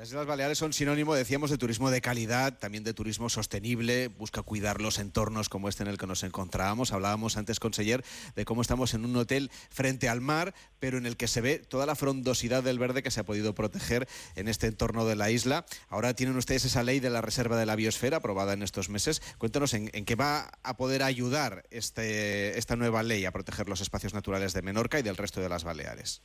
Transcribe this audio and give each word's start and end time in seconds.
Las 0.00 0.08
Islas 0.08 0.24
Baleares 0.24 0.56
son 0.56 0.72
sinónimo, 0.72 1.14
decíamos, 1.14 1.50
de 1.50 1.58
turismo 1.58 1.90
de 1.90 2.00
calidad, 2.00 2.58
también 2.58 2.84
de 2.84 2.94
turismo 2.94 3.28
sostenible, 3.28 4.08
busca 4.08 4.40
cuidar 4.40 4.80
los 4.80 4.98
entornos 4.98 5.50
como 5.50 5.68
este 5.68 5.82
en 5.82 5.90
el 5.90 5.98
que 5.98 6.06
nos 6.06 6.22
encontrábamos. 6.22 6.94
Hablábamos 6.94 7.36
antes, 7.36 7.60
conseller, 7.60 8.02
de 8.34 8.46
cómo 8.46 8.62
estamos 8.62 8.94
en 8.94 9.04
un 9.04 9.14
hotel 9.16 9.50
frente 9.68 10.08
al 10.08 10.22
mar, 10.22 10.54
pero 10.78 10.96
en 10.96 11.04
el 11.04 11.18
que 11.18 11.28
se 11.28 11.42
ve 11.42 11.58
toda 11.58 11.84
la 11.84 11.96
frondosidad 11.96 12.62
del 12.62 12.78
verde 12.78 13.02
que 13.02 13.10
se 13.10 13.20
ha 13.20 13.24
podido 13.24 13.54
proteger 13.54 14.08
en 14.36 14.48
este 14.48 14.68
entorno 14.68 15.04
de 15.04 15.16
la 15.16 15.30
isla. 15.30 15.66
Ahora 15.90 16.14
tienen 16.14 16.38
ustedes 16.38 16.64
esa 16.64 16.82
ley 16.82 16.98
de 17.00 17.10
la 17.10 17.20
Reserva 17.20 17.58
de 17.58 17.66
la 17.66 17.76
Biosfera 17.76 18.16
aprobada 18.16 18.54
en 18.54 18.62
estos 18.62 18.88
meses. 18.88 19.20
Cuéntanos 19.36 19.74
en, 19.74 19.90
qué 19.90 20.14
va 20.14 20.50
a 20.62 20.78
poder 20.78 21.02
ayudar 21.02 21.66
este, 21.70 22.58
esta 22.58 22.74
nueva 22.74 23.02
ley 23.02 23.26
a 23.26 23.32
proteger 23.32 23.68
los 23.68 23.82
espacios 23.82 24.14
naturales 24.14 24.54
de 24.54 24.62
Menorca 24.62 24.98
y 24.98 25.02
del 25.02 25.18
resto 25.18 25.42
de 25.42 25.50
las 25.50 25.64
Baleares. 25.64 26.22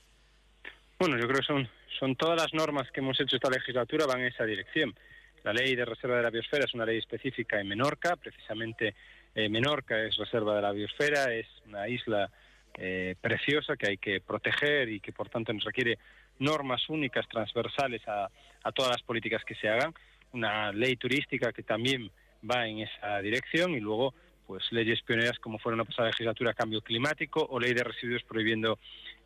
Bueno, 0.97 1.17
yo 1.17 1.27
creo 1.27 1.41
que 1.41 1.67
son, 1.99 2.15
todas 2.15 2.41
las 2.41 2.53
normas 2.53 2.89
que 2.91 3.01
hemos 3.01 3.19
hecho 3.19 3.35
esta 3.35 3.49
legislatura 3.49 4.05
van 4.05 4.21
en 4.21 4.27
esa 4.27 4.45
dirección. 4.45 4.95
La 5.43 5.51
ley 5.51 5.75
de 5.75 5.83
reserva 5.83 6.15
de 6.15 6.23
la 6.23 6.29
biosfera 6.29 6.63
es 6.63 6.73
una 6.73 6.85
ley 6.85 6.99
específica 6.99 7.59
en 7.59 7.67
Menorca, 7.67 8.15
precisamente 8.15 8.95
eh, 9.35 9.49
Menorca 9.49 10.01
es 10.01 10.15
reserva 10.15 10.55
de 10.55 10.61
la 10.61 10.71
biosfera, 10.71 11.33
es 11.33 11.47
una 11.67 11.89
isla 11.89 12.31
eh, 12.77 13.15
preciosa 13.19 13.75
que 13.75 13.89
hay 13.89 13.97
que 13.97 14.21
proteger 14.21 14.87
y 14.87 15.01
que 15.01 15.11
por 15.11 15.27
tanto 15.27 15.51
nos 15.51 15.65
requiere 15.65 15.99
normas 16.39 16.87
únicas 16.87 17.27
transversales 17.27 18.01
a 18.07 18.29
todas 18.73 18.91
las 18.91 19.03
políticas 19.03 19.43
que 19.43 19.55
se 19.55 19.67
hagan. 19.67 19.93
Una 20.31 20.71
ley 20.71 20.95
turística 20.95 21.51
que 21.51 21.63
también 21.63 22.09
va 22.49 22.67
en 22.67 22.79
esa 22.79 23.19
dirección 23.19 23.71
y 23.71 23.81
luego 23.81 24.13
pues 24.45 24.71
leyes 24.71 25.01
pioneras 25.01 25.39
como 25.39 25.59
fueron 25.59 25.79
la 25.79 25.85
pasada 25.85 26.09
legislatura 26.09 26.53
cambio 26.53 26.81
climático 26.81 27.45
o 27.49 27.59
ley 27.59 27.73
de 27.73 27.83
residuos 27.83 28.23
prohibiendo 28.23 28.79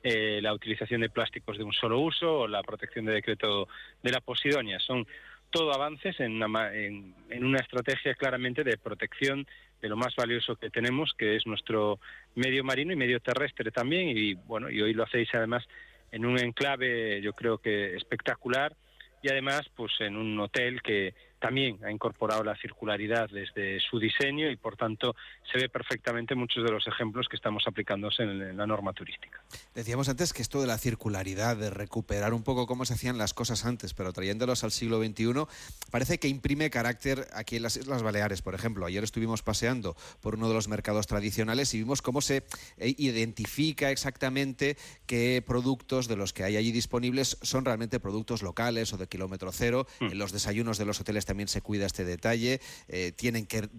eh, 0.03 0.39
la 0.41 0.53
utilización 0.53 1.01
de 1.01 1.09
plásticos 1.09 1.57
de 1.57 1.63
un 1.63 1.73
solo 1.73 1.99
uso 1.99 2.39
o 2.39 2.47
la 2.47 2.63
protección 2.63 3.05
de 3.05 3.13
decreto 3.13 3.67
de 4.01 4.11
la 4.11 4.21
posidonia. 4.21 4.79
Son 4.79 5.05
todo 5.49 5.73
avances 5.73 6.19
en 6.19 6.41
una, 6.41 6.73
en, 6.73 7.15
en 7.29 7.45
una 7.45 7.59
estrategia 7.59 8.13
claramente 8.15 8.63
de 8.63 8.77
protección 8.77 9.45
de 9.81 9.89
lo 9.89 9.97
más 9.97 10.15
valioso 10.15 10.55
que 10.55 10.69
tenemos, 10.69 11.13
que 11.17 11.35
es 11.35 11.45
nuestro 11.47 11.99
medio 12.35 12.63
marino 12.63 12.93
y 12.93 12.97
medio 12.97 13.19
terrestre 13.19 13.71
también. 13.71 14.09
Y 14.09 14.33
bueno, 14.33 14.69
y 14.69 14.81
hoy 14.81 14.93
lo 14.93 15.03
hacéis 15.03 15.29
además 15.33 15.65
en 16.11 16.25
un 16.25 16.39
enclave, 16.39 17.21
yo 17.21 17.33
creo 17.33 17.59
que 17.59 17.95
espectacular, 17.95 18.75
y 19.21 19.29
además 19.29 19.61
pues 19.75 19.91
en 19.99 20.15
un 20.15 20.39
hotel 20.39 20.81
que 20.81 21.13
también 21.39 21.79
ha 21.83 21.91
incorporado 21.91 22.43
la 22.43 22.55
circularidad 22.55 23.29
desde 23.29 23.79
su 23.79 23.99
diseño 23.99 24.49
y 24.49 24.55
por 24.55 24.75
tanto 24.75 25.15
se 25.51 25.57
ve 25.57 25.69
perfectamente 25.69 26.35
muchos 26.35 26.63
de 26.63 26.71
los 26.71 26.85
ejemplos 26.87 27.27
que 27.29 27.35
estamos 27.35 27.63
aplicándose 27.67 28.23
en, 28.23 28.57
la 28.57 28.67
norma 28.67 28.93
turística. 28.93 29.41
Decíamos 29.73 30.09
antes 30.09 30.33
que 30.33 30.41
esto 30.41 30.61
de 30.61 30.67
la 30.67 30.77
circularidad, 30.77 31.57
de 31.57 31.69
recuperar 31.69 32.33
un 32.33 32.43
poco 32.43 32.67
cómo 32.67 32.85
se 32.85 32.93
hacían 32.93 33.17
las 33.17 33.33
cosas 33.33 33.65
antes, 33.65 33.93
pero 33.93 34.13
trayéndolos 34.13 34.63
al 34.63 34.71
siglo 34.71 35.03
XXI, 35.03 35.45
parece 35.91 36.19
que 36.19 36.27
imprime 36.27 36.69
carácter 36.69 37.27
aquí 37.33 37.55
en 37.55 37.63
las 37.63 37.77
Islas 37.77 38.03
Baleares, 38.03 38.41
por 38.41 38.55
ejemplo. 38.55 38.85
Ayer 38.85 39.03
estuvimos 39.03 39.41
paseando 39.41 39.95
por 40.21 40.35
uno 40.35 40.49
de 40.49 40.53
los 40.53 40.67
mercados 40.67 41.07
tradicionales 41.07 41.73
y 41.73 41.79
vimos 41.79 42.01
cómo 42.01 42.21
se 42.21 42.43
eh, 42.77 42.93
identifica 42.97 43.91
exactamente 43.91 44.77
qué 45.05 45.43
productos 45.45 46.07
de 46.07 46.15
los 46.15 46.33
que 46.33 46.43
hay 46.43 46.57
allí 46.57 46.71
disponibles 46.71 47.37
son 47.41 47.65
realmente 47.65 47.99
productos 47.99 48.43
locales 48.43 48.91
o 48.93 48.97
de 48.97 49.07
kilómetro 49.07 49.51
cero. 49.51 49.87
En 49.99 50.17
los 50.17 50.31
desayunos 50.31 50.77
de 50.77 50.85
los 50.85 50.99
hoteles 50.99 51.25
también 51.29 51.47
se 51.47 51.61
cuida 51.61 51.85
este 51.85 52.05
detalle. 52.05 52.59
Eh, 52.87 53.11
tienen 53.11 53.45
que 53.45 53.69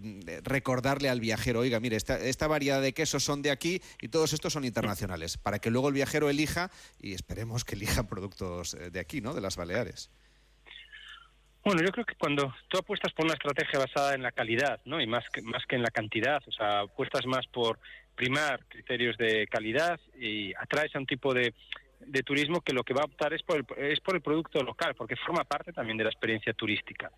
recordarle 0.45 1.09
al 1.09 1.19
viajero, 1.19 1.61
oiga, 1.61 1.81
mire, 1.81 1.97
esta, 1.97 2.17
esta 2.17 2.47
variedad 2.47 2.81
de 2.81 2.93
quesos 2.93 3.25
son 3.25 3.43
de 3.43 3.51
aquí 3.51 3.83
y 4.01 4.07
todos 4.07 4.33
estos 4.33 4.53
son 4.53 4.65
internacionales, 4.65 5.37
para 5.37 5.59
que 5.59 5.71
luego 5.71 5.89
el 5.89 5.95
viajero 5.95 6.31
elija 6.31 6.71
y 7.01 7.13
esperemos 7.13 7.65
que 7.65 7.75
elija 7.75 8.07
productos 8.07 8.75
eh, 8.75 8.91
de 8.91 9.01
aquí, 9.01 9.21
¿no? 9.21 9.35
De 9.35 9.41
las 9.41 9.57
Baleares. 9.57 10.11
Bueno, 11.65 11.83
yo 11.85 11.91
creo 11.91 12.07
que 12.07 12.15
cuando 12.15 12.55
tú 12.69 12.79
apuestas 12.79 13.13
por 13.15 13.25
una 13.25 13.35
estrategia 13.35 13.81
basada 13.81 14.15
en 14.15 14.23
la 14.23 14.31
calidad, 14.31 14.81
¿no? 14.85 15.01
Y 15.01 15.09
más 15.09 15.25
que, 15.33 15.43
más 15.43 15.67
que 15.67 15.75
en 15.75 15.83
la 15.83 15.91
cantidad, 15.91 16.41
o 16.47 16.53
sea, 16.53 16.81
apuestas 16.83 17.27
más 17.27 17.49
por 17.49 17.81
primar 18.15 18.65
criterios 18.69 19.17
de 19.19 19.49
calidad 19.49 19.99
y 20.17 20.55
atraes 20.55 20.95
a 20.95 21.01
un 21.01 21.07
tipo 21.07 21.35
de, 21.35 21.53
de 21.99 22.23
turismo 22.23 22.61
que 22.61 22.73
lo 22.73 22.85
que 22.85 22.95
va 22.95 23.03
a 23.03 23.07
optar 23.07 23.33
es 23.33 23.43
por 23.43 23.57
el, 23.59 23.67
es 23.77 24.01
por 24.01 24.15
el 24.15 24.23
producto 24.23 24.63
local, 24.63 24.95
porque 24.95 25.17
forma 25.17 25.45
parte 25.45 25.73
también 25.73 25.99
de 25.99 26.05
la 26.05 26.11
experiencia 26.11 26.53
turística. 26.55 27.11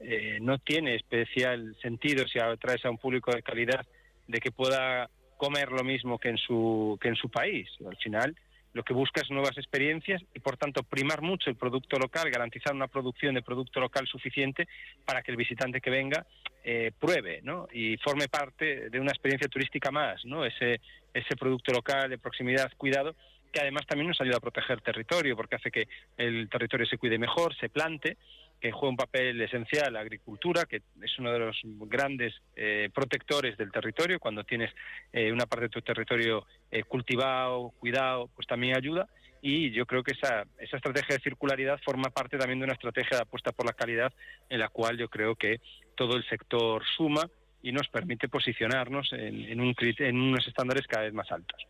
Eh, 0.00 0.38
no 0.40 0.58
tiene 0.58 0.94
especial 0.94 1.76
sentido 1.82 2.26
si 2.28 2.38
atraes 2.38 2.84
a 2.84 2.90
un 2.90 2.98
público 2.98 3.32
de 3.32 3.42
calidad 3.42 3.84
de 4.26 4.38
que 4.38 4.52
pueda 4.52 5.10
comer 5.36 5.70
lo 5.70 5.82
mismo 5.82 6.18
que 6.18 6.28
en 6.28 6.38
su 6.38 6.98
que 7.00 7.08
en 7.08 7.16
su 7.16 7.28
país. 7.28 7.68
Al 7.86 7.96
final, 7.96 8.36
lo 8.74 8.82
que 8.84 8.94
busca 8.94 9.22
es 9.22 9.30
nuevas 9.30 9.56
experiencias 9.56 10.22
y, 10.34 10.40
por 10.40 10.56
tanto, 10.56 10.82
primar 10.82 11.22
mucho 11.22 11.50
el 11.50 11.56
producto 11.56 11.98
local, 11.98 12.30
garantizar 12.30 12.74
una 12.74 12.86
producción 12.86 13.34
de 13.34 13.42
producto 13.42 13.80
local 13.80 14.06
suficiente 14.06 14.68
para 15.04 15.22
que 15.22 15.30
el 15.30 15.36
visitante 15.36 15.80
que 15.80 15.90
venga 15.90 16.26
eh, 16.62 16.92
pruebe 16.98 17.40
¿no? 17.42 17.66
y 17.72 17.96
forme 17.96 18.28
parte 18.28 18.90
de 18.90 19.00
una 19.00 19.10
experiencia 19.10 19.48
turística 19.48 19.90
más, 19.90 20.24
¿no? 20.24 20.44
ese, 20.44 20.80
ese 21.14 21.36
producto 21.36 21.72
local 21.72 22.10
de 22.10 22.18
proximidad, 22.18 22.70
cuidado, 22.76 23.16
que 23.50 23.60
además 23.60 23.86
también 23.86 24.08
nos 24.08 24.20
ayuda 24.20 24.36
a 24.36 24.40
proteger 24.40 24.82
territorio, 24.82 25.34
porque 25.34 25.56
hace 25.56 25.70
que 25.70 25.88
el 26.16 26.48
territorio 26.50 26.86
se 26.86 26.98
cuide 26.98 27.18
mejor, 27.18 27.56
se 27.56 27.70
plante, 27.70 28.18
que 28.60 28.72
juega 28.72 28.90
un 28.90 28.96
papel 28.96 29.40
esencial 29.40 29.92
la 29.92 30.00
agricultura, 30.00 30.64
que 30.64 30.82
es 31.02 31.18
uno 31.18 31.32
de 31.32 31.38
los 31.38 31.60
grandes 31.64 32.34
eh, 32.56 32.90
protectores 32.92 33.56
del 33.56 33.70
territorio. 33.70 34.18
Cuando 34.18 34.44
tienes 34.44 34.72
eh, 35.12 35.32
una 35.32 35.46
parte 35.46 35.66
de 35.66 35.70
tu 35.70 35.82
territorio 35.82 36.46
eh, 36.70 36.82
cultivado, 36.82 37.72
cuidado, 37.78 38.28
pues 38.34 38.46
también 38.46 38.76
ayuda. 38.76 39.06
Y 39.40 39.70
yo 39.70 39.86
creo 39.86 40.02
que 40.02 40.12
esa, 40.12 40.44
esa 40.58 40.76
estrategia 40.76 41.16
de 41.16 41.22
circularidad 41.22 41.80
forma 41.84 42.10
parte 42.10 42.38
también 42.38 42.58
de 42.58 42.64
una 42.64 42.74
estrategia 42.74 43.18
de 43.18 43.22
apuesta 43.22 43.52
por 43.52 43.66
la 43.66 43.72
calidad, 43.72 44.12
en 44.48 44.58
la 44.58 44.68
cual 44.68 44.98
yo 44.98 45.08
creo 45.08 45.36
que 45.36 45.60
todo 45.94 46.16
el 46.16 46.28
sector 46.28 46.82
suma 46.96 47.28
y 47.62 47.70
nos 47.70 47.88
permite 47.88 48.28
posicionarnos 48.28 49.12
en, 49.12 49.44
en, 49.44 49.60
un, 49.60 49.74
en 49.78 50.16
unos 50.16 50.46
estándares 50.46 50.86
cada 50.86 51.04
vez 51.04 51.14
más 51.14 51.30
altos. 51.30 51.66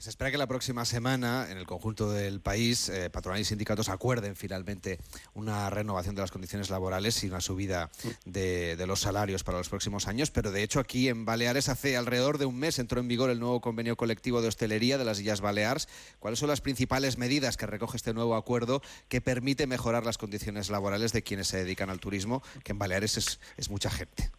Se 0.00 0.08
espera 0.08 0.30
que 0.30 0.38
la 0.38 0.46
próxima 0.46 0.86
semana, 0.86 1.48
en 1.50 1.58
el 1.58 1.66
conjunto 1.66 2.10
del 2.10 2.40
país, 2.40 2.88
eh, 2.88 3.10
patronal 3.10 3.38
y 3.38 3.44
sindicatos 3.44 3.90
acuerden 3.90 4.34
finalmente 4.34 4.98
una 5.34 5.68
renovación 5.68 6.14
de 6.14 6.22
las 6.22 6.30
condiciones 6.30 6.70
laborales 6.70 7.22
y 7.22 7.26
una 7.26 7.42
subida 7.42 7.90
de, 8.24 8.82
los 8.86 9.00
salarios 9.00 9.44
para 9.44 9.58
los 9.58 9.68
próximos 9.68 10.08
años. 10.08 10.30
Pero 10.30 10.52
de 10.52 10.62
hecho, 10.62 10.80
aquí 10.80 11.10
en 11.10 11.26
Baleares 11.26 11.68
hace 11.68 11.98
alrededor 11.98 12.38
de 12.38 12.46
un 12.46 12.58
mes 12.58 12.78
entró 12.78 12.98
en 12.98 13.08
vigor 13.08 13.28
el 13.28 13.40
nuevo 13.40 13.60
convenio 13.60 13.98
colectivo 13.98 14.40
de 14.40 14.48
hostelería 14.48 14.96
de 14.96 15.04
las 15.04 15.20
Islas 15.20 15.42
Baleares. 15.42 15.86
¿Cuáles 16.18 16.38
son 16.38 16.48
las 16.48 16.62
principales 16.62 17.18
medidas 17.18 17.58
que 17.58 17.66
recoge 17.66 17.98
este 17.98 18.14
nuevo 18.14 18.36
acuerdo 18.36 18.80
que 19.10 19.20
permite 19.20 19.66
mejorar 19.66 20.06
las 20.06 20.16
condiciones 20.16 20.70
laborales 20.70 21.12
de 21.12 21.22
quienes 21.22 21.48
se 21.48 21.58
dedican 21.58 21.90
al 21.90 22.00
turismo, 22.00 22.42
que 22.64 22.72
en 22.72 22.78
Baleares 22.78 23.18
es, 23.18 23.38
es 23.58 23.68
mucha 23.68 23.90
gente? 23.90 24.30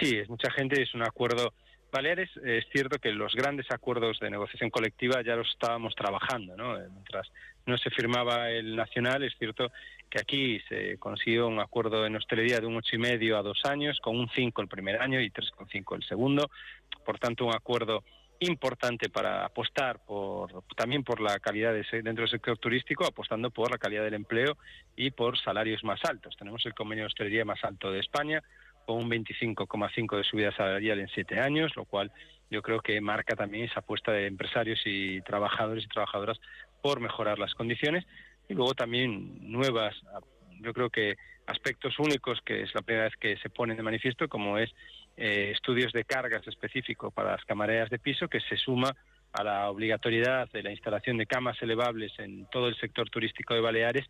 Sí, 0.00 0.14
es 0.14 0.28
mucha 0.28 0.48
gente, 0.52 0.80
es 0.80 0.94
un 0.94 1.02
acuerdo 1.02 1.52
Baleares 1.90 2.30
es 2.44 2.66
cierto 2.70 2.98
que 2.98 3.12
los 3.12 3.34
grandes 3.34 3.70
acuerdos 3.70 4.18
de 4.20 4.30
negociación 4.30 4.70
colectiva 4.70 5.22
ya 5.22 5.36
los 5.36 5.48
estábamos 5.48 5.94
trabajando, 5.94 6.56
¿no? 6.56 6.76
Eh, 6.76 6.86
mientras 6.92 7.30
no 7.66 7.78
se 7.78 7.90
firmaba 7.90 8.50
el 8.50 8.76
nacional, 8.76 9.22
es 9.22 9.34
cierto 9.38 9.70
que 10.10 10.20
aquí 10.20 10.60
se 10.68 10.98
consiguió 10.98 11.48
un 11.48 11.60
acuerdo 11.60 12.06
en 12.06 12.16
hostelería 12.16 12.60
de 12.60 12.66
un 12.66 12.76
ocho 12.76 12.96
y 12.96 12.98
medio 12.98 13.38
a 13.38 13.42
dos 13.42 13.60
años, 13.64 14.00
con 14.00 14.18
un 14.18 14.28
5 14.28 14.62
el 14.62 14.68
primer 14.68 15.00
año 15.00 15.20
y 15.20 15.30
3,5 15.30 15.96
el 15.96 16.02
segundo. 16.04 16.50
Por 17.04 17.18
tanto, 17.18 17.44
un 17.44 17.54
acuerdo 17.54 18.04
importante 18.40 19.08
para 19.08 19.44
apostar 19.44 19.98
por 20.04 20.62
también 20.76 21.02
por 21.02 21.20
la 21.20 21.38
calidad 21.40 21.72
de 21.72 21.84
dentro 22.02 22.22
del 22.22 22.30
sector 22.30 22.56
turístico, 22.58 23.04
apostando 23.04 23.50
por 23.50 23.70
la 23.70 23.78
calidad 23.78 24.04
del 24.04 24.14
empleo 24.14 24.56
y 24.96 25.10
por 25.10 25.38
salarios 25.38 25.82
más 25.84 26.00
altos. 26.04 26.36
Tenemos 26.36 26.64
el 26.66 26.74
convenio 26.74 27.04
de 27.04 27.08
hostelería 27.08 27.44
más 27.44 27.62
alto 27.64 27.90
de 27.90 28.00
España, 28.00 28.42
con 28.88 29.04
un 29.04 29.10
25,5 29.10 30.16
de 30.16 30.24
subida 30.24 30.50
salarial 30.56 30.98
en 30.98 31.08
siete 31.08 31.38
años, 31.38 31.76
lo 31.76 31.84
cual 31.84 32.10
yo 32.50 32.62
creo 32.62 32.80
que 32.80 32.98
marca 33.02 33.36
también 33.36 33.66
esa 33.66 33.80
apuesta 33.80 34.12
de 34.12 34.26
empresarios 34.26 34.80
y 34.86 35.20
trabajadores 35.20 35.84
y 35.84 35.88
trabajadoras 35.88 36.40
por 36.80 36.98
mejorar 36.98 37.38
las 37.38 37.52
condiciones. 37.52 38.06
Y 38.48 38.54
luego 38.54 38.72
también 38.72 39.52
nuevas, 39.52 39.94
yo 40.62 40.72
creo 40.72 40.88
que 40.88 41.16
aspectos 41.46 41.98
únicos 41.98 42.40
que 42.40 42.62
es 42.62 42.74
la 42.74 42.80
primera 42.80 43.04
vez 43.04 43.16
que 43.20 43.36
se 43.36 43.50
ponen 43.50 43.76
de 43.76 43.82
manifiesto, 43.82 44.26
como 44.26 44.56
es 44.56 44.70
eh, 45.18 45.50
estudios 45.54 45.92
de 45.92 46.04
cargas 46.04 46.48
específicos 46.48 47.12
para 47.12 47.32
las 47.32 47.44
camareras 47.44 47.90
de 47.90 47.98
piso, 47.98 48.26
que 48.26 48.40
se 48.40 48.56
suma 48.56 48.96
a 49.34 49.44
la 49.44 49.68
obligatoriedad 49.68 50.48
de 50.50 50.62
la 50.62 50.70
instalación 50.70 51.18
de 51.18 51.26
camas 51.26 51.60
elevables 51.60 52.18
en 52.18 52.46
todo 52.46 52.68
el 52.68 52.76
sector 52.76 53.10
turístico 53.10 53.52
de 53.52 53.60
Baleares 53.60 54.06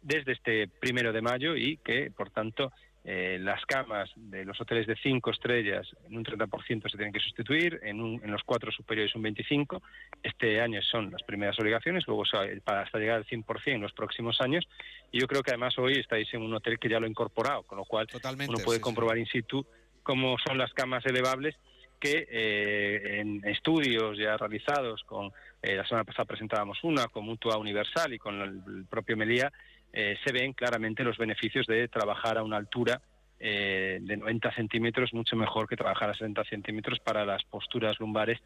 desde 0.00 0.32
este 0.32 0.68
primero 0.68 1.12
de 1.12 1.20
mayo 1.20 1.54
y 1.54 1.76
que, 1.84 2.10
por 2.10 2.30
tanto, 2.30 2.72
eh, 3.08 3.38
las 3.40 3.64
camas 3.66 4.10
de 4.16 4.44
los 4.44 4.60
hoteles 4.60 4.84
de 4.88 4.96
cinco 4.96 5.30
estrellas 5.30 5.86
en 6.08 6.16
un 6.16 6.24
30% 6.24 6.90
se 6.90 6.96
tienen 6.96 7.12
que 7.12 7.20
sustituir, 7.20 7.78
en, 7.84 8.00
en 8.00 8.32
los 8.32 8.42
cuatro 8.42 8.72
superiores 8.72 9.14
un 9.14 9.22
25%. 9.22 9.80
Este 10.24 10.60
año 10.60 10.82
son 10.82 11.12
las 11.12 11.22
primeras 11.22 11.56
obligaciones, 11.60 12.04
luego 12.08 12.24
para 12.64 12.82
hasta 12.82 12.98
llegar 12.98 13.18
al 13.18 13.24
100% 13.24 13.60
en 13.66 13.80
los 13.80 13.92
próximos 13.92 14.40
años. 14.40 14.66
Y 15.12 15.20
yo 15.20 15.28
creo 15.28 15.44
que 15.44 15.52
además 15.52 15.78
hoy 15.78 16.00
estáis 16.00 16.34
en 16.34 16.42
un 16.42 16.52
hotel 16.54 16.80
que 16.80 16.88
ya 16.88 16.98
lo 16.98 17.06
ha 17.06 17.08
incorporado, 17.08 17.62
con 17.62 17.78
lo 17.78 17.84
cual 17.84 18.08
uno 18.48 18.58
puede 18.64 18.80
comprobar 18.80 19.18
in 19.18 19.26
situ 19.26 19.64
cómo 20.02 20.36
son 20.44 20.58
las 20.58 20.72
camas 20.72 21.06
elevables 21.06 21.54
que 22.00 22.26
eh, 22.28 23.20
en 23.20 23.40
estudios 23.44 24.18
ya 24.18 24.36
realizados 24.36 25.02
con 25.04 25.32
eh, 25.62 25.76
la 25.76 25.86
semana 25.86 26.04
pasada 26.04 26.26
presentábamos 26.26 26.78
una 26.82 27.06
con 27.06 27.24
Mutua 27.24 27.56
Universal 27.56 28.12
y 28.12 28.18
con 28.18 28.40
el 28.40 28.84
propio 28.84 29.16
Melía 29.16 29.52
eh, 29.98 30.18
se 30.22 30.30
ven 30.30 30.52
claramente 30.52 31.02
los 31.02 31.16
beneficios 31.16 31.66
de 31.66 31.88
trabajar 31.88 32.36
a 32.36 32.42
una 32.42 32.58
altura 32.58 33.00
eh, 33.40 33.98
de 34.02 34.16
90 34.18 34.54
centímetros, 34.54 35.14
mucho 35.14 35.36
mejor 35.36 35.66
que 35.66 35.74
trabajar 35.74 36.10
a 36.10 36.12
60 36.12 36.44
centímetros 36.44 37.00
para 37.00 37.24
las 37.24 37.42
posturas 37.44 37.98
lumbares 37.98 38.38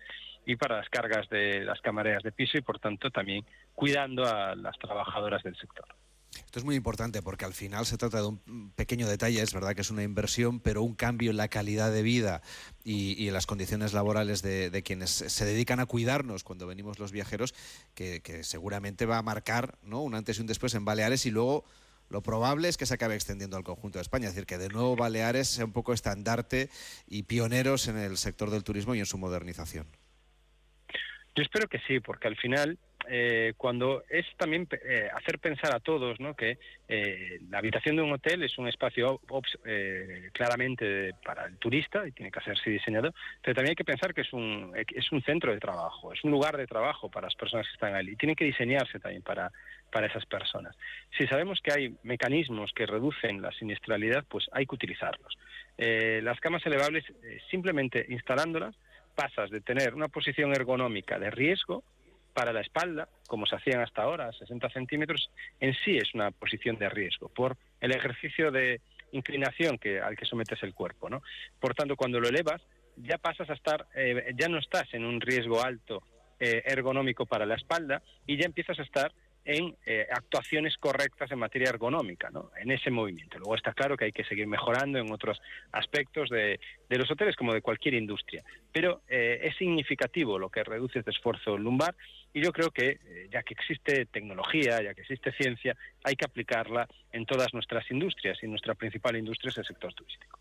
y 0.46 0.54
para 0.54 0.76
las 0.76 0.88
cargas 0.88 1.28
de 1.28 1.64
las 1.64 1.80
camareras 1.80 2.22
de 2.22 2.30
piso 2.30 2.56
y, 2.56 2.60
por 2.60 2.78
tanto, 2.78 3.10
también 3.10 3.44
cuidando 3.74 4.24
a 4.24 4.54
las 4.54 4.78
trabajadoras 4.78 5.42
del 5.42 5.56
sector. 5.56 5.86
Esto 6.44 6.58
es 6.58 6.64
muy 6.64 6.74
importante 6.74 7.22
porque 7.22 7.44
al 7.44 7.54
final 7.54 7.86
se 7.86 7.96
trata 7.96 8.20
de 8.20 8.26
un 8.26 8.72
pequeño 8.74 9.08
detalle, 9.08 9.40
es 9.40 9.54
verdad 9.54 9.74
que 9.74 9.82
es 9.82 9.90
una 9.90 10.02
inversión, 10.02 10.60
pero 10.60 10.82
un 10.82 10.94
cambio 10.94 11.30
en 11.30 11.36
la 11.36 11.48
calidad 11.48 11.92
de 11.92 12.02
vida 12.02 12.42
y, 12.84 13.28
en 13.28 13.34
las 13.34 13.46
condiciones 13.46 13.92
laborales 13.92 14.42
de, 14.42 14.82
quienes 14.84 15.10
se 15.10 15.44
dedican 15.44 15.80
a 15.80 15.86
cuidarnos 15.86 16.44
cuando 16.44 16.66
venimos 16.66 16.98
los 16.98 17.12
viajeros, 17.12 17.54
que, 17.94 18.20
seguramente 18.42 19.06
va 19.06 19.18
a 19.18 19.22
marcar 19.22 19.78
¿no? 19.82 20.00
un 20.02 20.14
antes 20.14 20.38
y 20.38 20.40
un 20.40 20.46
después 20.46 20.74
en 20.74 20.84
Baleares 20.84 21.26
y 21.26 21.30
luego 21.30 21.64
lo 22.08 22.22
probable 22.22 22.68
es 22.68 22.76
que 22.76 22.86
se 22.86 22.94
acabe 22.94 23.14
extendiendo 23.14 23.56
al 23.56 23.62
conjunto 23.62 23.98
de 23.98 24.02
España, 24.02 24.26
es 24.26 24.34
decir, 24.34 24.46
que 24.46 24.58
de 24.58 24.68
nuevo 24.68 24.96
Baleares 24.96 25.48
sea 25.48 25.64
un 25.64 25.72
poco 25.72 25.92
estandarte 25.92 26.68
y 27.06 27.22
pioneros 27.22 27.86
en 27.86 27.96
el 27.96 28.16
sector 28.16 28.50
del 28.50 28.64
turismo 28.64 28.96
y 28.96 28.98
en 28.98 29.06
su 29.06 29.16
modernización. 29.16 29.86
Yo 31.36 31.42
espero 31.44 31.68
que 31.68 31.78
sí, 31.86 32.00
porque 32.00 32.26
al 32.26 32.36
final 32.36 32.78
eh, 33.08 33.54
cuando 33.56 34.04
es 34.08 34.26
también 34.36 34.68
eh, 34.72 35.08
hacer 35.14 35.38
pensar 35.38 35.74
a 35.74 35.80
todos 35.80 36.20
¿no? 36.20 36.34
que 36.34 36.58
eh, 36.88 37.38
la 37.48 37.58
habitación 37.58 37.96
de 37.96 38.02
un 38.02 38.12
hotel 38.12 38.42
es 38.42 38.58
un 38.58 38.68
espacio 38.68 39.20
claramente 40.32 41.14
para 41.24 41.46
el 41.46 41.56
turista 41.56 42.06
y 42.06 42.12
tiene 42.12 42.30
que 42.30 42.38
así 42.38 42.70
diseñado, 42.70 43.12
pero 43.42 43.54
también 43.54 43.70
hay 43.70 43.76
que 43.76 43.84
pensar 43.84 44.12
que 44.14 44.22
es 44.22 44.32
un, 44.32 44.72
es 44.76 45.12
un 45.12 45.22
centro 45.22 45.52
de 45.52 45.58
trabajo, 45.58 46.12
es 46.12 46.22
un 46.24 46.30
lugar 46.30 46.56
de 46.56 46.66
trabajo 46.66 47.10
para 47.10 47.26
las 47.26 47.34
personas 47.34 47.66
que 47.66 47.74
están 47.74 47.94
ahí 47.94 48.10
y 48.10 48.16
tiene 48.16 48.34
que 48.34 48.44
diseñarse 48.44 48.98
también 48.98 49.22
para, 49.22 49.50
para 49.90 50.06
esas 50.06 50.26
personas. 50.26 50.76
Si 51.16 51.26
sabemos 51.26 51.60
que 51.62 51.72
hay 51.72 51.94
mecanismos 52.02 52.72
que 52.74 52.86
reducen 52.86 53.40
la 53.40 53.52
siniestralidad, 53.52 54.24
pues 54.28 54.46
hay 54.52 54.66
que 54.66 54.74
utilizarlos. 54.74 55.38
las 55.78 56.40
camas 56.40 56.64
elevables, 56.66 57.04
simplemente 57.50 58.06
instalándolas, 58.08 58.74
pasas 59.14 59.50
de 59.50 59.60
tener 59.60 59.94
una 59.94 60.08
posición 60.08 60.52
ergonómica 60.54 61.18
de 61.18 61.30
riesgo 61.30 61.84
para 62.32 62.52
la 62.52 62.60
espalda, 62.60 63.08
como 63.26 63.46
se 63.46 63.56
hacían 63.56 63.80
hasta 63.80 64.02
ahora, 64.02 64.32
60 64.32 64.70
centímetros, 64.70 65.30
en 65.60 65.74
sí 65.84 65.96
es 65.96 66.14
una 66.14 66.30
posición 66.30 66.76
de 66.76 66.88
riesgo 66.88 67.28
por 67.28 67.56
el 67.80 67.92
ejercicio 67.92 68.50
de 68.50 68.80
inclinación 69.12 69.78
que, 69.78 70.00
al 70.00 70.16
que 70.16 70.24
sometes 70.24 70.62
el 70.62 70.74
cuerpo. 70.74 71.08
¿no? 71.08 71.22
Por 71.58 71.74
tanto, 71.74 71.96
cuando 71.96 72.20
lo 72.20 72.28
elevas, 72.28 72.62
ya 72.96 73.18
pasas 73.18 73.48
a 73.50 73.54
estar, 73.54 73.86
eh, 73.94 74.32
ya 74.36 74.48
no 74.48 74.58
estás 74.58 74.92
en 74.94 75.04
un 75.04 75.20
riesgo 75.20 75.62
alto 75.62 76.02
eh, 76.38 76.62
ergonómico 76.64 77.26
para 77.26 77.46
la 77.46 77.54
espalda 77.54 78.02
y 78.26 78.36
ya 78.36 78.46
empiezas 78.46 78.78
a 78.78 78.82
estar 78.82 79.12
en 79.44 79.76
eh, 79.86 80.06
actuaciones 80.10 80.76
correctas 80.76 81.30
en 81.32 81.38
materia 81.38 81.70
ergonómica, 81.70 82.30
¿no? 82.30 82.50
en 82.60 82.70
ese 82.70 82.90
movimiento. 82.90 83.38
Luego 83.38 83.54
está 83.54 83.72
claro 83.72 83.96
que 83.96 84.06
hay 84.06 84.12
que 84.12 84.24
seguir 84.24 84.46
mejorando 84.46 84.98
en 84.98 85.10
otros 85.10 85.40
aspectos 85.72 86.28
de, 86.28 86.60
de 86.88 86.98
los 86.98 87.10
hoteles 87.10 87.36
como 87.36 87.54
de 87.54 87.62
cualquier 87.62 87.94
industria, 87.94 88.44
pero 88.72 89.02
eh, 89.08 89.40
es 89.42 89.56
significativo 89.56 90.38
lo 90.38 90.50
que 90.50 90.62
reduce 90.62 90.98
este 90.98 91.10
esfuerzo 91.10 91.56
lumbar 91.56 91.94
y 92.32 92.42
yo 92.42 92.52
creo 92.52 92.70
que 92.70 92.98
eh, 93.04 93.28
ya 93.32 93.42
que 93.42 93.54
existe 93.54 94.06
tecnología, 94.06 94.82
ya 94.82 94.94
que 94.94 95.00
existe 95.00 95.32
ciencia, 95.32 95.76
hay 96.04 96.14
que 96.14 96.26
aplicarla 96.26 96.86
en 97.12 97.26
todas 97.26 97.52
nuestras 97.54 97.90
industrias 97.90 98.38
y 98.42 98.46
nuestra 98.46 98.74
principal 98.74 99.16
industria 99.16 99.50
es 99.50 99.58
el 99.58 99.64
sector 99.64 99.92
turístico. 99.94 100.38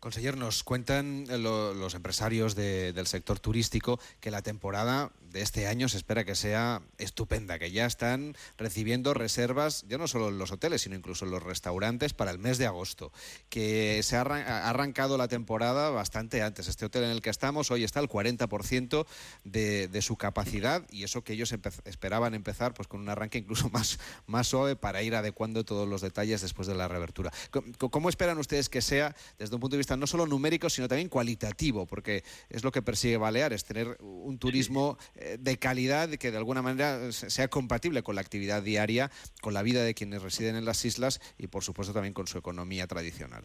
Conseller, 0.00 0.38
nos 0.38 0.64
cuentan 0.64 1.26
eh, 1.28 1.36
los 1.36 1.94
empresarios 1.94 2.54
del 2.54 3.06
sector 3.06 3.38
turístico 3.38 4.00
que 4.20 4.30
la 4.30 4.40
temporada 4.40 5.12
de 5.30 5.42
este 5.42 5.66
año 5.66 5.88
se 5.88 5.98
espera 5.98 6.24
que 6.24 6.34
sea 6.34 6.82
estupenda, 6.98 7.58
que 7.58 7.70
ya 7.70 7.86
están 7.86 8.34
recibiendo 8.56 9.14
reservas, 9.14 9.84
ya 9.88 9.98
no 9.98 10.08
solo 10.08 10.30
en 10.30 10.38
los 10.38 10.52
hoteles, 10.52 10.82
sino 10.82 10.96
incluso 10.96 11.26
en 11.26 11.30
los 11.30 11.42
restaurantes 11.42 12.14
para 12.14 12.30
el 12.30 12.38
mes 12.38 12.56
de 12.58 12.66
agosto, 12.66 13.12
que 13.50 14.00
se 14.02 14.16
ha 14.16 14.22
arrancado 14.22 15.18
la 15.18 15.28
temporada 15.28 15.90
bastante 15.90 16.42
antes. 16.42 16.66
Este 16.66 16.86
hotel 16.86 17.04
en 17.04 17.10
el 17.10 17.20
que 17.20 17.30
estamos 17.30 17.70
hoy 17.70 17.84
está 17.84 18.00
al 18.00 18.08
40% 18.08 19.06
de, 19.44 19.86
de, 19.86 20.02
su 20.02 20.16
capacidad 20.16 20.84
y 20.90 21.04
eso 21.04 21.22
que 21.22 21.34
ellos 21.34 21.54
esperaban 21.84 22.34
empezar 22.34 22.72
pues 22.72 22.88
con 22.88 23.00
un 23.00 23.08
arranque 23.10 23.38
incluso 23.38 23.68
más, 23.72 23.98
más 24.26 24.48
suave 24.48 24.76
para 24.76 25.02
ir 25.02 25.14
adecuando 25.14 25.62
todos 25.64 25.86
los 25.86 26.00
detalles 26.00 26.40
después 26.40 26.66
de 26.66 26.74
la 26.74 26.88
reabertura. 26.88 27.30
¿Cómo 27.78 28.08
esperan 28.08 28.38
ustedes 28.38 28.70
que 28.70 28.80
sea 28.80 29.14
desde 29.38 29.54
un 29.54 29.60
punto 29.60 29.76
de 29.76 29.78
vista 29.78 29.89
no 29.96 30.06
solo 30.06 30.26
numérico, 30.26 30.68
sino 30.70 30.88
también 30.88 31.08
cualitativo, 31.08 31.86
porque 31.86 32.22
es 32.48 32.64
lo 32.64 32.72
que 32.72 32.82
persigue 32.82 33.16
Baleares, 33.16 33.64
tener 33.64 33.96
un 34.00 34.38
turismo 34.38 34.98
eh, 35.14 35.36
de 35.38 35.58
calidad 35.58 36.08
que 36.10 36.30
de 36.30 36.36
alguna 36.36 36.62
manera 36.62 37.12
sea 37.12 37.48
compatible 37.48 38.02
con 38.02 38.14
la 38.14 38.20
actividad 38.20 38.62
diaria, 38.62 39.10
con 39.40 39.54
la 39.54 39.62
vida 39.62 39.82
de 39.82 39.94
quienes 39.94 40.22
residen 40.22 40.56
en 40.56 40.64
las 40.64 40.84
islas 40.84 41.20
y 41.38 41.46
por 41.46 41.64
supuesto 41.64 41.92
también 41.92 42.14
con 42.14 42.26
su 42.26 42.38
economía 42.38 42.86
tradicional. 42.86 43.44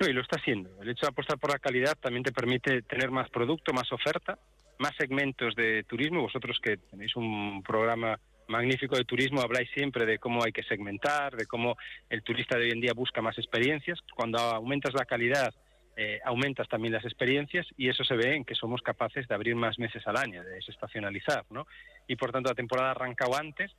No, 0.00 0.08
y 0.08 0.12
lo 0.12 0.22
está 0.22 0.38
haciendo. 0.40 0.70
El 0.82 0.90
hecho 0.90 1.06
de 1.06 1.10
apostar 1.10 1.38
por 1.38 1.50
la 1.50 1.58
calidad 1.58 1.96
también 2.00 2.24
te 2.24 2.32
permite 2.32 2.82
tener 2.82 3.10
más 3.10 3.30
producto, 3.30 3.72
más 3.72 3.90
oferta, 3.92 4.38
más 4.78 4.92
segmentos 4.96 5.54
de 5.54 5.84
turismo. 5.84 6.22
Vosotros 6.22 6.58
que 6.60 6.76
tenéis 6.76 7.14
un 7.16 7.62
programa 7.62 8.18
magnífico 8.48 8.96
de 8.96 9.04
turismo, 9.04 9.40
habláis 9.40 9.70
siempre 9.70 10.06
de 10.06 10.18
cómo 10.18 10.44
hay 10.44 10.52
que 10.52 10.62
segmentar, 10.62 11.36
de 11.36 11.46
cómo 11.46 11.76
el 12.10 12.22
turista 12.22 12.56
de 12.56 12.64
hoy 12.64 12.70
en 12.70 12.80
día 12.80 12.92
busca 12.94 13.22
más 13.22 13.38
experiencias. 13.38 14.00
Cuando 14.14 14.38
aumentas 14.38 14.94
la 14.94 15.04
calidad, 15.04 15.54
eh, 15.96 16.20
aumentas 16.24 16.68
también 16.68 16.92
las 16.92 17.04
experiencias 17.04 17.66
y 17.76 17.88
eso 17.88 18.02
se 18.04 18.16
ve 18.16 18.34
en 18.34 18.44
que 18.44 18.54
somos 18.54 18.82
capaces 18.82 19.28
de 19.28 19.34
abrir 19.34 19.54
más 19.54 19.78
meses 19.78 20.06
al 20.06 20.16
año, 20.16 20.42
de 20.42 20.50
desestacionalizar, 20.50 21.44
¿no? 21.50 21.66
Y 22.08 22.16
por 22.16 22.32
tanto 22.32 22.50
la 22.50 22.56
temporada 22.56 22.88
ha 22.88 22.92
arrancado 22.92 23.36
antes, 23.36 23.70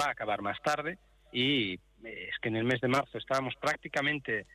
va 0.00 0.06
a 0.06 0.10
acabar 0.12 0.40
más 0.40 0.60
tarde 0.62 0.98
y 1.30 1.74
eh, 1.74 2.28
es 2.30 2.38
que 2.40 2.48
en 2.48 2.56
el 2.56 2.64
mes 2.64 2.80
de 2.80 2.88
marzo 2.88 3.18
estábamos 3.18 3.54
prácticamente 3.56 4.46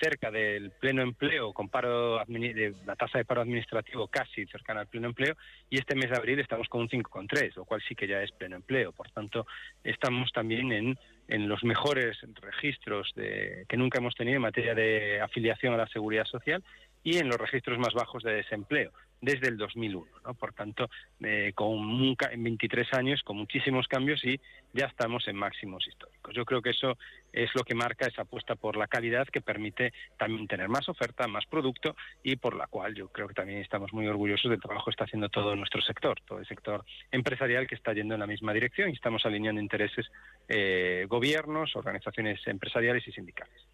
cerca 0.00 0.30
del 0.30 0.70
pleno 0.72 1.02
empleo, 1.02 1.52
con 1.52 1.68
paro 1.68 2.18
de 2.26 2.74
la 2.84 2.96
tasa 2.96 3.18
de 3.18 3.24
paro 3.24 3.42
administrativo 3.42 4.08
casi 4.08 4.46
cercana 4.46 4.80
al 4.80 4.88
pleno 4.88 5.08
empleo, 5.08 5.36
y 5.70 5.78
este 5.78 5.94
mes 5.94 6.10
de 6.10 6.16
abril 6.16 6.40
estamos 6.40 6.68
con 6.68 6.82
un 6.82 6.88
5,3, 6.88 7.54
lo 7.56 7.64
cual 7.64 7.82
sí 7.86 7.94
que 7.94 8.08
ya 8.08 8.22
es 8.22 8.32
pleno 8.32 8.56
empleo. 8.56 8.92
Por 8.92 9.10
tanto, 9.10 9.46
estamos 9.84 10.32
también 10.32 10.72
en, 10.72 10.98
en 11.28 11.48
los 11.48 11.62
mejores 11.62 12.18
registros 12.40 13.12
de, 13.14 13.64
que 13.68 13.76
nunca 13.76 13.98
hemos 13.98 14.14
tenido 14.14 14.36
en 14.36 14.42
materia 14.42 14.74
de 14.74 15.20
afiliación 15.20 15.74
a 15.74 15.76
la 15.76 15.86
seguridad 15.86 16.24
social 16.24 16.64
y 17.02 17.18
en 17.18 17.28
los 17.28 17.38
registros 17.38 17.78
más 17.78 17.94
bajos 17.94 18.22
de 18.22 18.34
desempleo 18.34 18.92
desde 19.20 19.48
el 19.48 19.56
2001. 19.56 20.06
¿no? 20.24 20.34
Por 20.34 20.52
tanto, 20.52 20.88
eh, 21.20 21.52
con 21.54 22.16
en 22.30 22.42
23 22.42 22.94
años, 22.94 23.22
con 23.22 23.36
muchísimos 23.36 23.88
cambios 23.88 24.24
y 24.24 24.40
ya 24.72 24.86
estamos 24.86 25.26
en 25.28 25.36
máximos 25.36 25.86
históricos. 25.86 26.34
Yo 26.34 26.44
creo 26.44 26.62
que 26.62 26.70
eso 26.70 26.96
es 27.32 27.50
lo 27.54 27.64
que 27.64 27.74
marca 27.74 28.06
esa 28.06 28.22
apuesta 28.22 28.54
por 28.54 28.76
la 28.76 28.86
calidad 28.86 29.26
que 29.26 29.40
permite 29.40 29.92
también 30.16 30.46
tener 30.46 30.68
más 30.68 30.88
oferta, 30.88 31.26
más 31.26 31.46
producto 31.46 31.96
y 32.22 32.36
por 32.36 32.56
la 32.56 32.66
cual 32.66 32.94
yo 32.94 33.08
creo 33.08 33.28
que 33.28 33.34
también 33.34 33.60
estamos 33.60 33.92
muy 33.92 34.06
orgullosos 34.06 34.50
del 34.50 34.60
trabajo 34.60 34.86
que 34.86 34.92
está 34.92 35.04
haciendo 35.04 35.28
todo 35.28 35.56
nuestro 35.56 35.82
sector, 35.82 36.20
todo 36.26 36.38
el 36.38 36.46
sector 36.46 36.84
empresarial 37.10 37.66
que 37.66 37.74
está 37.74 37.92
yendo 37.92 38.14
en 38.14 38.20
la 38.20 38.26
misma 38.26 38.52
dirección 38.52 38.90
y 38.90 38.92
estamos 38.92 39.24
alineando 39.26 39.60
intereses 39.60 40.06
eh, 40.48 41.06
gobiernos, 41.08 41.74
organizaciones 41.76 42.40
empresariales 42.46 43.06
y 43.08 43.12
sindicales. 43.12 43.66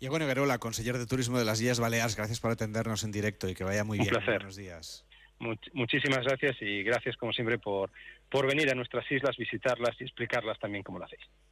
Y 0.00 0.08
bueno, 0.08 0.26
Garola, 0.26 0.58
consejero 0.58 0.98
de 0.98 1.06
Turismo 1.06 1.38
de 1.38 1.44
las 1.44 1.60
Islas 1.60 1.78
Baleares, 1.78 2.16
gracias 2.16 2.40
por 2.40 2.50
atendernos 2.50 3.04
en 3.04 3.12
directo 3.12 3.48
y 3.48 3.54
que 3.54 3.64
vaya 3.64 3.84
muy 3.84 3.98
Un 3.98 4.04
bien. 4.04 4.14
placer. 4.14 4.36
Buenos 4.38 4.56
días. 4.56 5.04
muchísimas 5.74 6.24
gracias 6.24 6.56
y 6.60 6.82
gracias 6.82 7.16
como 7.16 7.32
siempre 7.32 7.58
por, 7.58 7.90
por 8.30 8.46
venir 8.46 8.70
a 8.70 8.74
nuestras 8.74 9.10
islas, 9.12 9.36
visitarlas 9.36 9.94
y 10.00 10.04
explicarlas 10.04 10.58
también 10.58 10.82
como 10.82 10.98
lo 10.98 11.04
hacéis. 11.04 11.22